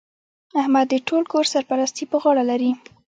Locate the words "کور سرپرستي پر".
1.31-2.17